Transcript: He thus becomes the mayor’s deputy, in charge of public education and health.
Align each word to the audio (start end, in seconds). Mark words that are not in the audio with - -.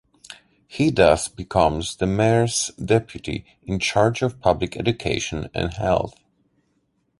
He 0.67 0.89
thus 0.89 1.27
becomes 1.27 1.97
the 1.97 2.07
mayor’s 2.07 2.71
deputy, 2.83 3.45
in 3.61 3.77
charge 3.77 4.23
of 4.23 4.39
public 4.39 4.75
education 4.75 5.47
and 5.53 5.71
health. 5.75 6.15